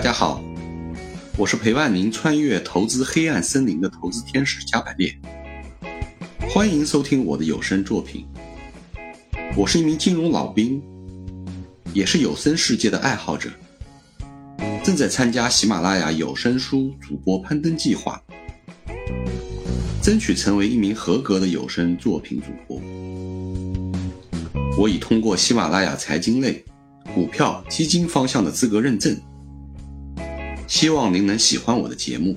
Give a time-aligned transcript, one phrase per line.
[0.00, 0.42] 大家好，
[1.36, 5.14] 我是陪伴您穿越投资黑暗森林的投资天使加百列，
[6.48, 8.26] 欢迎收听我的有声作品。
[9.54, 10.82] 我是一名金融老兵，
[11.92, 13.50] 也是有声世界的爱好者，
[14.82, 18.18] 正在参加喜马拉雅有声书主播攀登计划，
[20.00, 22.80] 争取成为一名合格的有声作品主播。
[24.78, 26.64] 我已通过喜马拉雅财经类、
[27.14, 29.14] 股票、基金方向的资格认证。
[30.80, 32.34] 希望您能喜欢我的节目。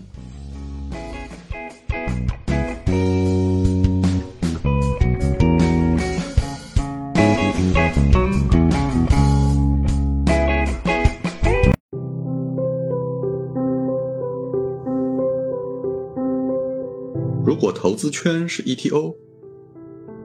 [17.45, 19.16] 如果投资圈是 ETO，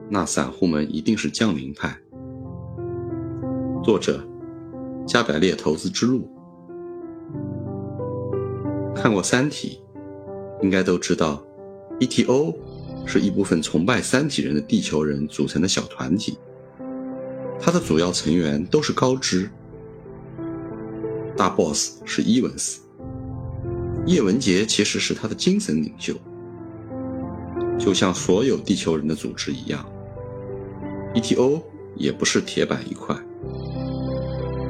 [0.09, 1.97] 那散户们一定是降临派。
[3.81, 4.21] 作者：
[5.07, 6.29] 加百列投资之路。
[9.01, 9.79] 看过《三体》，
[10.61, 11.41] 应该都知道
[12.01, 12.53] ，ETO
[13.05, 16.37] 是一部分崇拜三体人的地球人组成的小团体。
[17.61, 19.49] 它的主要成员都是高知，
[21.37, 22.81] 大 boss 是伊文斯，
[24.05, 26.13] 叶文洁其实是他的精神领袖。
[27.77, 29.89] 就像所有地球人的组织一样
[31.15, 31.61] ，ETO
[31.95, 33.15] 也不是铁板一块，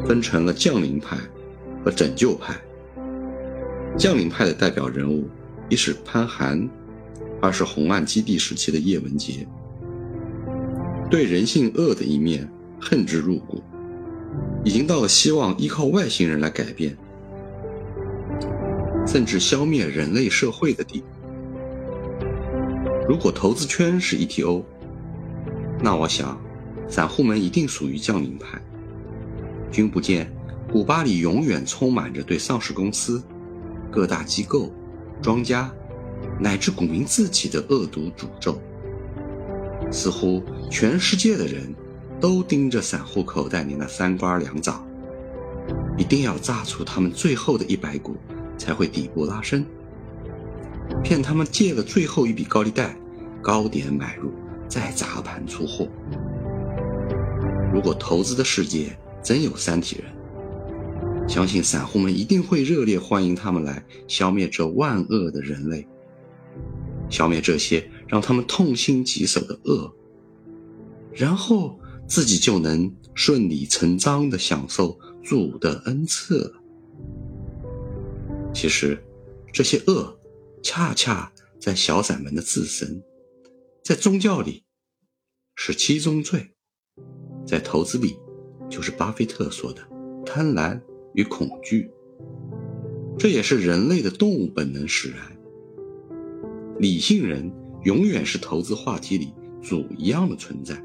[0.05, 1.17] 分成了降临派
[1.83, 2.55] 和拯救派。
[3.99, 5.27] 降临派的代表人物，
[5.67, 6.69] 一是潘寒，
[7.41, 9.45] 二是红岸基地时期的叶文洁。
[11.11, 13.61] 对人性恶的一面恨之入骨，
[14.63, 16.97] 已经到了希望依靠外星人来改变，
[19.05, 21.05] 甚至消灭人类社会的地步。
[23.05, 24.63] 如果投资圈是 ETO，
[25.83, 26.39] 那我想，
[26.87, 28.61] 散户们一定属于降临派。
[29.69, 30.31] 君不见，
[30.71, 33.21] 古巴里永远充满着对上市公司。
[33.91, 34.71] 各大机构、
[35.21, 35.71] 庄家，
[36.39, 38.59] 乃至股民自己的恶毒诅咒，
[39.91, 41.73] 似乎全世界的人
[42.19, 44.85] 都盯着散户口袋里那三瓜两枣，
[45.97, 48.15] 一定要榨出他们最后的一百股，
[48.57, 49.65] 才会底部拉升，
[51.03, 52.95] 骗他们借了最后一笔高利贷，
[53.41, 54.31] 高点买入，
[54.67, 55.87] 再砸盘出货。
[57.73, 60.11] 如果投资的世界真有三体人，
[61.29, 65.87] 相信散户们一定会热烈欢迎他们来消灭这万恶的人类，
[67.07, 69.93] 消灭这些让他们痛心疾首的恶，
[71.13, 76.53] 然后自己就能顺理成章地享受主的恩赐了。
[78.51, 79.01] 其实，
[79.53, 80.19] 这些恶，
[80.63, 83.03] 恰恰在小散们的自身，
[83.83, 84.63] 在宗教里
[85.55, 86.49] 是七宗罪，
[87.45, 88.17] 在投资里
[88.67, 89.87] 就是巴菲特说的
[90.25, 90.81] 贪婪。
[91.19, 91.91] 与恐惧，
[93.17, 95.19] 这也是人类的动物本能使然。
[96.77, 97.51] 理性人
[97.83, 100.81] 永远是投资话题里主一样的存在。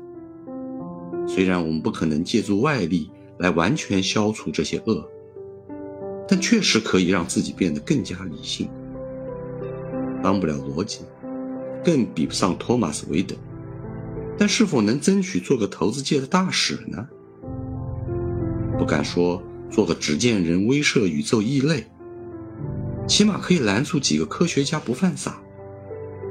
[1.25, 3.09] 虽然我们不可能借助外力
[3.39, 5.09] 来完全消除这些恶，
[6.27, 8.69] 但确实可以让自己变得更加理性。
[10.21, 11.03] 当不了逻辑，
[11.85, 13.37] 更比不上托马斯·韦德，
[14.37, 17.07] 但是否能争取做个投资界的大使呢？
[18.77, 19.41] 不敢说。
[19.75, 21.85] 做个只见人威慑宇宙异类，
[23.09, 25.37] 起码可以拦住几个科学家不犯傻。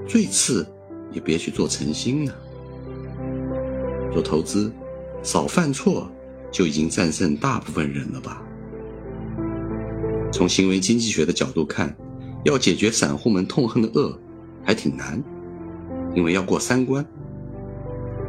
[0.08, 0.66] 最次
[1.12, 2.32] 也别去做诚心呢。
[4.14, 4.72] 做投资，
[5.24, 6.10] 少犯错
[6.54, 8.42] 就已经战胜大部分人了吧？
[10.32, 11.94] 从行为经济学的角度看，
[12.46, 14.18] 要解决散户们痛恨的恶，
[14.64, 15.22] 还挺难，
[16.16, 17.06] 因为要过三关：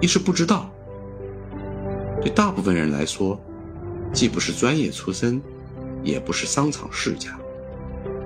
[0.00, 0.74] 一是不知道，
[2.20, 3.40] 对大部分人来说。
[4.14, 5.42] 既不是专业出身，
[6.04, 7.36] 也不是商场世家，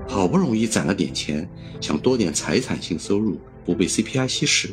[0.06, 1.48] 好不容易攒了点钱，
[1.80, 4.68] 想多点财产性收入，不被 CPI 稀释，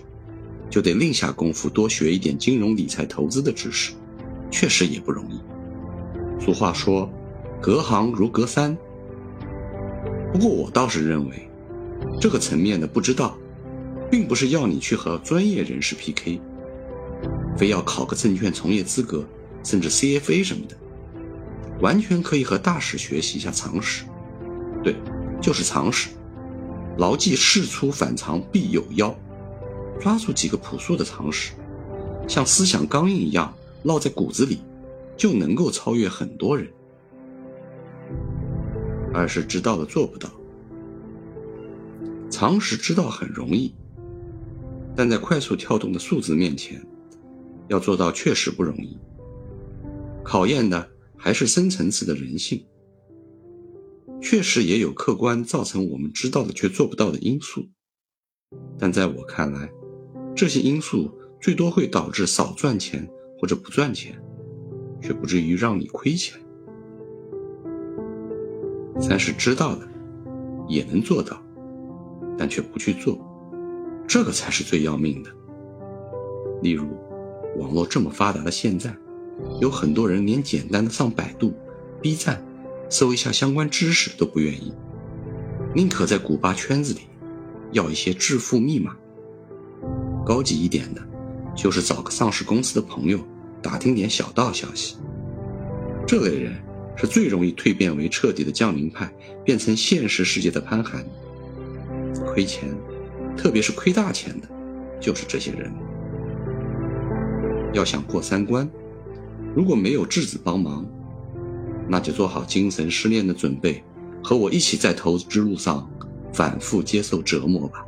[0.69, 3.93] 就得另下功夫多学一点金融理财投资的知识，
[4.51, 5.39] 确实也不容易。
[6.43, 7.09] 俗话说，
[7.61, 8.77] 隔行如隔山。
[10.33, 11.49] 不过我倒是认为，
[12.19, 13.37] 这个层面的不知道，
[14.11, 16.41] 并不是要你去和专业人士 PK，
[17.57, 19.25] 非要考个证券从业资格，
[19.63, 20.75] 甚至 CFA 什么的。
[21.81, 24.05] 完全可以和大使学习一下常识，
[24.83, 24.95] 对，
[25.41, 26.09] 就是常识，
[26.97, 29.13] 牢记事出反常必有妖，
[29.99, 31.51] 抓住几个朴素的常识，
[32.27, 34.61] 像思想钢印一样烙在骨子里，
[35.17, 36.67] 就能够超越很多人。
[39.13, 40.29] 二是知道了做不到，
[42.29, 43.73] 常识知道很容易，
[44.95, 46.81] 但在快速跳动的数字面前，
[47.67, 48.97] 要做到确实不容易，
[50.23, 50.94] 考验的。
[51.17, 52.65] 还是深层次的人性。
[54.21, 57.67] 确实也有客观造成我们知道的却做不到的因素，
[58.79, 59.69] 但在我看来，
[60.35, 63.07] 这些因素最多会导致少赚钱
[63.37, 64.19] 或者不赚钱，
[65.01, 66.39] 却不至于让你亏钱。
[68.99, 69.87] 三是知道的，
[70.67, 71.39] 也能做到，
[72.37, 73.19] 但却不去做，
[74.07, 75.29] 这个才是最要命的。
[76.63, 76.87] 例如，
[77.59, 78.95] 网络这么发达的现在，
[79.59, 81.53] 有很多人连简单的上百度、
[82.01, 82.43] B 站。
[82.87, 84.71] 搜一下相关知识都不愿意，
[85.73, 87.01] 宁可在古巴圈子里
[87.71, 88.95] 要一些致富密码。
[90.23, 91.01] 高级一点的，
[91.55, 93.19] 就是找个上市公司的朋友
[93.59, 94.97] 打听点小道消息。
[96.05, 96.53] 这类人
[96.95, 99.11] 是最容易蜕变为彻底的降临派，
[99.43, 101.03] 变成现实世界的潘寒。
[102.23, 102.69] 亏钱，
[103.35, 104.47] 特别是亏大钱的，
[105.01, 105.73] 就是这些人。
[107.73, 108.69] 要想过三关，
[109.55, 110.85] 如果没有质子帮忙。
[111.87, 113.83] 那就做好精神失恋的准备，
[114.23, 115.87] 和我一起在投资之路上
[116.33, 117.85] 反复接受折磨吧。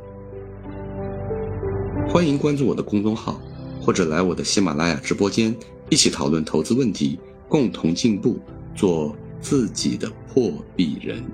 [2.08, 3.40] 欢迎关注我的公众号，
[3.82, 5.52] 或者来我的喜马拉雅直播间，
[5.90, 7.18] 一起讨论投资问题，
[7.48, 8.38] 共同进步，
[8.72, 11.24] 做自己的破壁人。